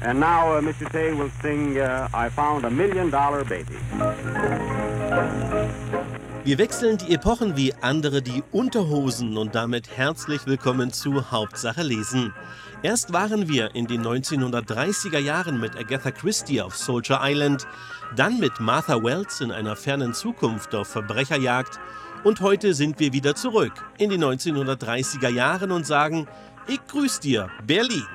[0.00, 0.88] And now uh, Mr.
[0.92, 3.74] Tay will sing uh, I Found a Million Dollar Baby.
[6.44, 12.32] Wir wechseln die Epochen wie andere die Unterhosen und damit herzlich willkommen zu Hauptsache lesen.
[12.82, 17.66] Erst waren wir in den 1930er Jahren mit Agatha Christie auf Soldier Island,
[18.14, 21.80] dann mit Martha Wells in einer fernen Zukunft auf Verbrecherjagd
[22.22, 26.28] und heute sind wir wieder zurück in die 1930er Jahren und sagen,
[26.68, 28.06] ich grüß dir, Berlin.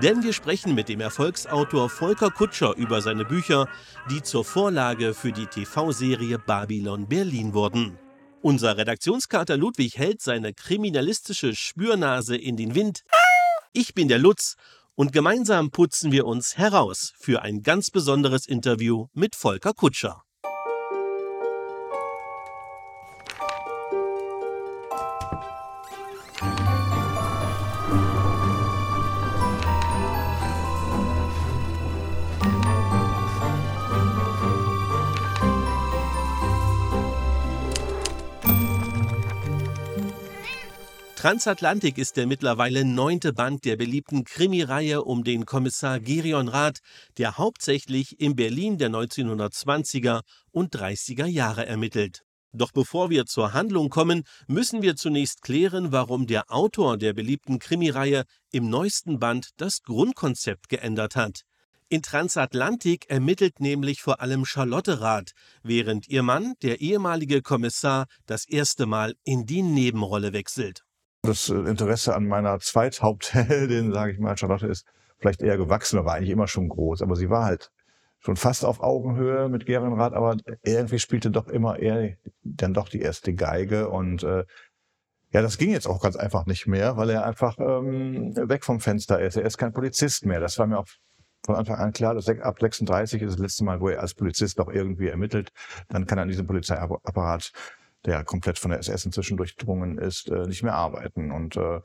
[0.00, 3.68] Denn wir sprechen mit dem Erfolgsautor Volker Kutscher über seine Bücher,
[4.10, 7.98] die zur Vorlage für die TV-Serie Babylon Berlin wurden.
[8.40, 13.02] Unser Redaktionskater Ludwig hält seine kriminalistische Spürnase in den Wind.
[13.74, 14.56] Ich bin der Lutz
[14.94, 20.24] und gemeinsam putzen wir uns heraus für ein ganz besonderes Interview mit Volker Kutscher.
[41.22, 46.80] Transatlantik ist der mittlerweile neunte Band der beliebten Krimireihe um den Kommissar Gerion Rath,
[47.16, 52.24] der hauptsächlich in Berlin der 1920er und 30er Jahre ermittelt.
[52.52, 57.60] Doch bevor wir zur Handlung kommen, müssen wir zunächst klären, warum der Autor der beliebten
[57.60, 61.42] Krimireihe im neuesten Band das Grundkonzept geändert hat.
[61.88, 68.44] In Transatlantik ermittelt nämlich vor allem Charlotte Rath, während ihr Mann, der ehemalige Kommissar, das
[68.44, 70.82] erste Mal in die Nebenrolle wechselt.
[71.22, 74.86] Das äh, Interesse an meiner Zweithauptheldin, sage ich mal, Charlotte, ist
[75.18, 77.02] vielleicht eher gewachsen, aber eigentlich immer schon groß.
[77.02, 77.70] Aber sie war halt
[78.18, 83.00] schon fast auf Augenhöhe mit Gerinrad, aber irgendwie spielte doch immer eher dann doch die
[83.00, 84.44] erste Geige und äh,
[85.32, 88.80] ja, das ging jetzt auch ganz einfach nicht mehr, weil er einfach ähm, weg vom
[88.80, 89.36] Fenster ist.
[89.36, 90.40] Er ist kein Polizist mehr.
[90.40, 90.88] Das war mir auch
[91.44, 92.14] von Anfang an klar.
[92.14, 95.50] Dass ab 36 ist das letzte Mal, wo er als Polizist noch irgendwie ermittelt.
[95.88, 97.50] Dann kann er an diesem Polizeiapparat
[98.04, 101.30] der komplett von der SS inzwischen durchdrungen ist, äh, nicht mehr arbeiten.
[101.30, 101.80] Und äh,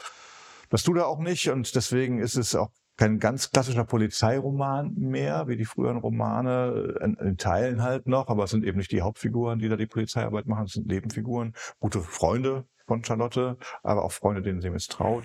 [0.69, 1.49] das tut er auch nicht.
[1.49, 7.13] Und deswegen ist es auch kein ganz klassischer Polizeiroman mehr, wie die früheren Romane, in,
[7.15, 10.47] in, Teilen halt noch, aber es sind eben nicht die Hauptfiguren, die da die Polizeiarbeit
[10.47, 15.23] machen, es sind Nebenfiguren, gute Freunde von Charlotte, aber auch Freunde, denen sie misstraut.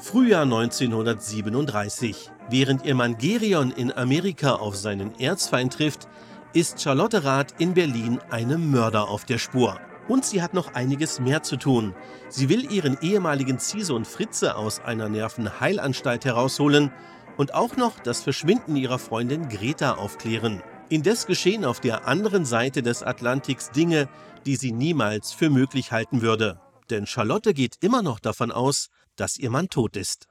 [0.00, 2.30] Frühjahr 1937.
[2.48, 6.06] Während ihr Mann Gerion in Amerika auf seinen Erzfeind trifft,
[6.52, 9.80] ist Charlotte Rath in Berlin einem Mörder auf der Spur.
[10.06, 11.94] Und sie hat noch einiges mehr zu tun.
[12.28, 16.92] Sie will ihren ehemaligen Ziehsohn Fritze aus einer Nervenheilanstalt herausholen
[17.36, 20.62] und auch noch das Verschwinden ihrer Freundin Greta aufklären.
[20.88, 24.08] Indes geschehen auf der anderen Seite des Atlantiks Dinge,
[24.46, 26.60] die sie niemals für möglich halten würde.
[26.88, 28.88] Denn Charlotte geht immer noch davon aus,
[29.20, 30.26] dass ihr Mann tot ist.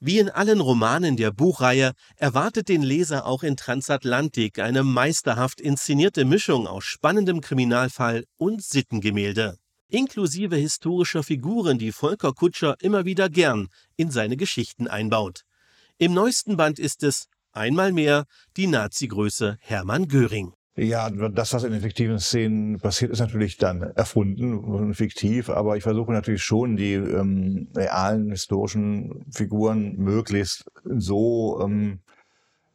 [0.00, 6.24] Wie in allen Romanen der Buchreihe erwartet den Leser auch in Transatlantik eine meisterhaft inszenierte
[6.24, 13.68] Mischung aus spannendem Kriminalfall und Sittengemälde, inklusive historischer Figuren, die Volker Kutscher immer wieder gern
[13.96, 15.42] in seine Geschichten einbaut.
[15.98, 20.52] Im neuesten Band ist es einmal mehr die Nazi-Größe Hermann Göring.
[20.80, 25.76] Ja, das, was in den fiktiven Szenen passiert, ist natürlich dann erfunden und fiktiv, aber
[25.76, 31.98] ich versuche natürlich schon, die ähm, realen historischen Figuren möglichst so ähm,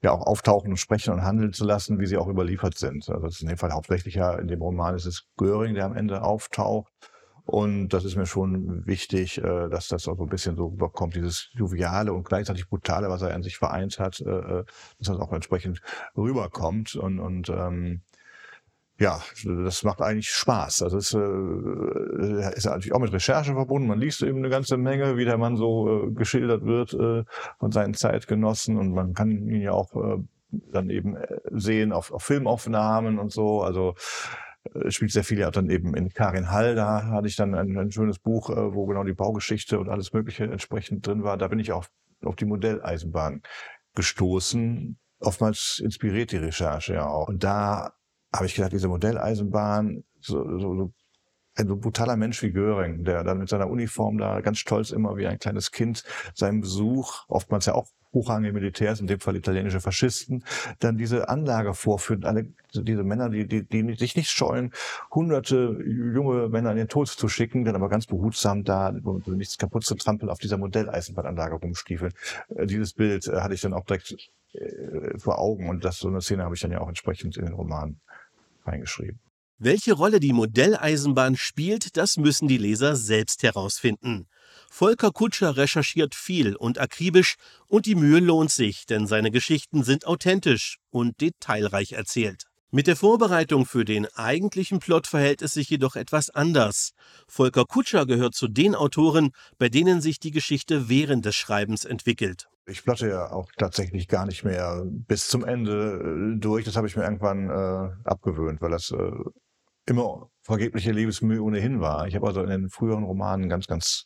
[0.02, 3.08] ja auch auftauchen und sprechen und handeln zu lassen, wie sie auch überliefert sind.
[3.08, 5.86] Also das ist in dem Fall hauptsächlich ja in dem Roman ist es Göring, der
[5.86, 6.92] am Ende auftaucht.
[7.46, 11.16] Und das ist mir schon wichtig, äh, dass das auch so ein bisschen so überkommt,
[11.16, 14.64] dieses Joviale und gleichzeitig Brutale, was er an sich vereint hat, äh, äh,
[14.98, 15.82] dass das auch entsprechend
[16.16, 16.96] rüberkommt.
[16.96, 18.02] Und, und ähm,
[18.98, 20.84] ja, das macht eigentlich Spaß.
[20.84, 23.90] Also es äh, ist natürlich auch mit Recherche verbunden.
[23.90, 27.26] Man liest eben eine ganze Menge, wie der Mann so äh, geschildert wird äh,
[27.60, 30.24] von seinen Zeitgenossen und man kann ihn ja auch äh,
[30.72, 31.18] dann eben
[31.52, 33.64] sehen auf, auf Filmaufnahmen und so.
[33.64, 33.96] Also
[34.90, 36.76] spielt sehr viel ja dann eben in Karin Hall.
[36.76, 40.14] Da hatte ich dann ein, ein schönes Buch, äh, wo genau die Baugeschichte und alles
[40.14, 41.38] Mögliche entsprechend drin war.
[41.38, 41.86] Da bin ich auch
[42.24, 43.42] auf die Modelleisenbahn
[43.96, 44.98] gestoßen.
[45.20, 47.28] Oftmals inspiriert die Recherche ja auch.
[47.28, 47.94] Und da
[48.34, 50.94] habe ich gedacht, diese Modelleisenbahn, so, so, so
[51.56, 55.18] ein so brutaler Mensch wie Göring, der dann mit seiner Uniform da ganz stolz immer
[55.18, 56.04] wie ein kleines Kind
[56.34, 60.44] seinen Besuch, oftmals ja auch hochrangige Militärs, in dem Fall italienische Faschisten,
[60.80, 64.72] dann diese Anlage vorführen, alle diese Männer, die, die, die sich nicht scheuen,
[65.12, 68.92] hunderte junge Männer in den Tod zu schicken, dann aber ganz behutsam da,
[69.26, 72.14] nichts kaputt zu trampeln, auf dieser Modelleisenbahnanlage rumstiefeln.
[72.56, 74.16] Äh, dieses Bild äh, hatte ich dann auch direkt
[74.54, 77.46] äh, vor Augen und das so eine Szene habe ich dann ja auch entsprechend in
[77.46, 78.00] den Roman
[78.66, 79.20] reingeschrieben.
[79.66, 84.28] Welche Rolle die Modelleisenbahn spielt, das müssen die Leser selbst herausfinden.
[84.70, 87.36] Volker Kutscher recherchiert viel und akribisch
[87.70, 92.44] und die Mühe lohnt sich, denn seine Geschichten sind authentisch und detailreich erzählt.
[92.72, 96.92] Mit der Vorbereitung für den eigentlichen Plot verhält es sich jedoch etwas anders.
[97.30, 102.50] Volker Kutscher gehört zu den Autoren, bei denen sich die Geschichte während des Schreibens entwickelt.
[102.66, 106.66] Ich plotte ja auch tatsächlich gar nicht mehr bis zum Ende äh, durch.
[106.66, 109.12] Das habe ich mir irgendwann äh, abgewöhnt, weil das äh,
[109.86, 112.08] immer vergebliche Lebensmühe ohnehin war.
[112.08, 114.06] Ich habe also in den früheren Romanen ganz, ganz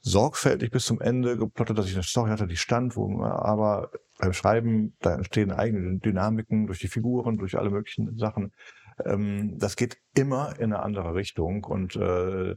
[0.00, 4.32] sorgfältig bis zum Ende geplottet, dass ich eine Story hatte, die stand, wo aber beim
[4.32, 8.52] Schreiben, da entstehen eigene Dynamiken durch die Figuren, durch alle möglichen Sachen.
[9.04, 12.56] Ähm, das geht immer in eine andere Richtung und äh,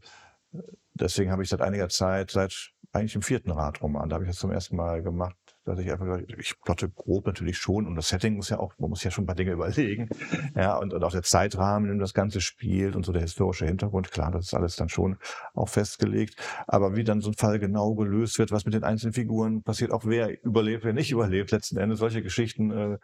[0.93, 4.39] deswegen habe ich seit einiger Zeit, seit eigentlich im vierten Radroman, da habe ich das
[4.39, 8.09] zum ersten Mal gemacht, dass ich einfach gesagt, ich plotte grob natürlich schon und das
[8.09, 10.09] Setting muss ja auch, man muss ja schon ein paar Dinge überlegen.
[10.55, 13.65] Ja, und, und auch der Zeitrahmen, in dem das Ganze spielt und so der historische
[13.65, 15.17] Hintergrund, klar, das ist alles dann schon
[15.53, 16.35] auch festgelegt.
[16.67, 19.91] Aber wie dann so ein Fall genau gelöst wird, was mit den einzelnen Figuren passiert,
[19.91, 22.97] auch wer überlebt, wer nicht überlebt, letzten Endes solche Geschichten, äh,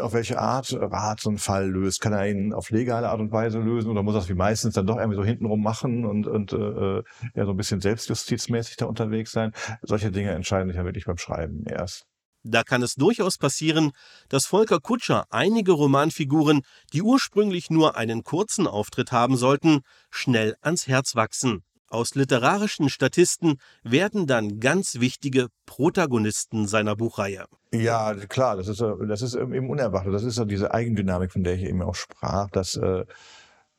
[0.00, 2.00] auf welche Art Rat so einen Fall löst.
[2.00, 4.74] Kann er ihn auf legale Art und Weise lösen oder muss er es wie meistens
[4.74, 7.02] dann doch irgendwie so hintenrum machen und, und äh,
[7.34, 9.52] ja so ein bisschen selbstjustizmäßig da unterwegs sein?
[9.82, 12.06] Solche Dinge entscheiden sich ja wirklich beim Schreiben erst.
[12.46, 13.92] Da kann es durchaus passieren,
[14.28, 16.60] dass Volker Kutscher einige Romanfiguren,
[16.92, 21.62] die ursprünglich nur einen kurzen Auftritt haben sollten, schnell ans Herz wachsen.
[21.88, 27.46] Aus literarischen Statisten werden dann ganz wichtige Protagonisten seiner Buchreihe.
[27.74, 30.14] Ja, klar, das ist, das ist eben unerwartet.
[30.14, 33.04] Das ist ja diese Eigendynamik, von der ich eben auch sprach, dass äh,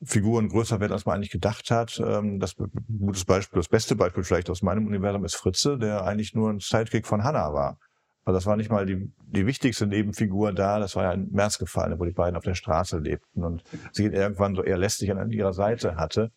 [0.03, 2.01] Figuren größer werden, als man eigentlich gedacht hat.
[2.05, 6.35] Ähm, das gutes Beispiel, das beste Beispiel vielleicht aus meinem Universum ist Fritze, der eigentlich
[6.35, 7.79] nur ein Sidekick von Hannah war.
[8.25, 11.97] Also das war nicht mal die, die wichtigste Nebenfigur da, das war ja ein Märzgefallene,
[11.97, 13.63] wo die beiden auf der Straße lebten und
[13.93, 16.31] sie irgendwann so eher lästig an ihrer Seite hatte.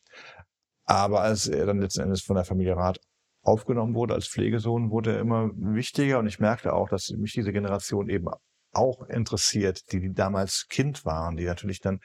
[0.84, 3.00] Aber als er dann letzten Endes von der Familie Rath
[3.48, 7.52] aufgenommen wurde als Pflegesohn, wurde er immer wichtiger und ich merkte auch, dass mich diese
[7.52, 8.28] Generation eben
[8.72, 12.00] auch interessiert, die, die damals Kind waren, die natürlich dann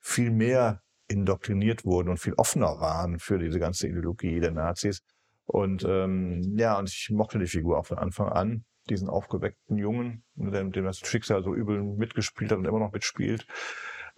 [0.00, 5.02] viel mehr indoktriniert wurden und viel offener waren für diese ganze Ideologie der Nazis.
[5.46, 10.24] Und ähm, ja, und ich mochte die Figur auch von Anfang an, diesen aufgeweckten Jungen,
[10.34, 13.46] dem, dem das Schicksal so übel mitgespielt hat und immer noch mitspielt.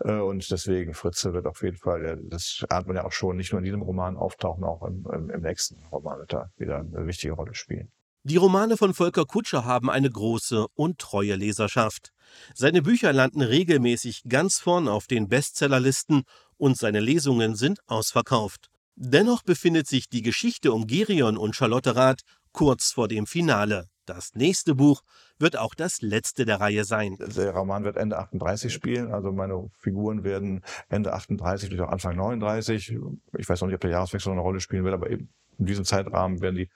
[0.00, 3.52] Äh, und deswegen, Fritze wird auf jeden Fall, das ahnt man ja auch schon, nicht
[3.52, 7.32] nur in diesem Roman auftauchen, auch im, im nächsten Roman wird er wieder eine wichtige
[7.32, 7.90] Rolle spielen.
[8.22, 12.12] Die Romane von Volker Kutscher haben eine große und treue Leserschaft.
[12.54, 16.24] Seine Bücher landen regelmäßig ganz vorn auf den Bestsellerlisten
[16.58, 18.68] und seine Lesungen sind ausverkauft.
[18.94, 22.20] Dennoch befindet sich die Geschichte um Gerion und Charlotte Rath
[22.52, 23.88] kurz vor dem Finale.
[24.06, 25.02] Das nächste Buch
[25.38, 27.16] wird auch das letzte der Reihe sein.
[27.18, 32.96] Der Roman wird Ende 38 spielen, also meine Figuren werden Ende 38 durch Anfang 39.
[33.38, 35.84] Ich weiß noch nicht, ob der Jahreswechsel eine Rolle spielen wird, aber eben in diesem
[35.84, 36.70] Zeitrahmen werden die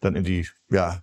[0.00, 1.00] dann in die ja,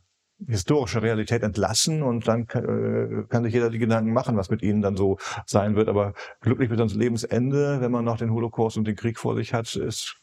[0.47, 4.61] historische Realität entlassen und dann kann, äh, kann sich jeder die Gedanken machen, was mit
[4.61, 5.87] ihnen dann so sein wird.
[5.87, 9.53] Aber glücklich bis ans Lebensende, wenn man noch den Holocaust und den Krieg vor sich
[9.53, 10.15] hat, ist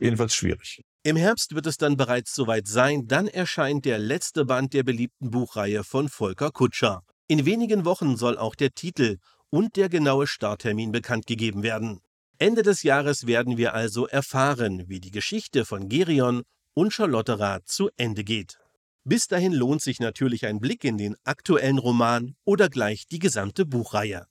[0.00, 0.82] jedenfalls schwierig.
[1.04, 5.30] Im Herbst wird es dann bereits soweit sein, dann erscheint der letzte Band der beliebten
[5.30, 7.02] Buchreihe von Volker Kutscher.
[7.26, 9.18] In wenigen Wochen soll auch der Titel
[9.50, 12.00] und der genaue Starttermin bekannt gegeben werden.
[12.38, 16.42] Ende des Jahres werden wir also erfahren, wie die Geschichte von Gerion
[16.74, 18.61] und Charlotte Rath zu Ende geht.
[19.04, 23.66] Bis dahin lohnt sich natürlich ein Blick in den aktuellen Roman oder gleich die gesamte
[23.66, 24.26] Buchreihe.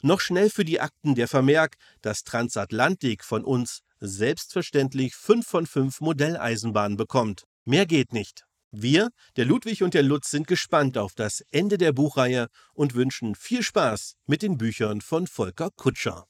[0.00, 6.00] Noch schnell für die Akten der Vermerk, dass Transatlantik von uns selbstverständlich 5 von 5
[6.00, 7.44] Modelleisenbahnen bekommt.
[7.64, 8.44] Mehr geht nicht.
[8.70, 13.34] Wir, der Ludwig und der Lutz, sind gespannt auf das Ende der Buchreihe und wünschen
[13.34, 16.26] viel Spaß mit den Büchern von Volker Kutscher.